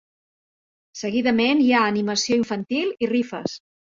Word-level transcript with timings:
Seguidament 1.01 1.61
hi 1.65 1.69
ha 1.75 1.83
animació 1.91 2.39
infantil 2.41 2.91
i 3.07 3.11
rifes. 3.13 3.55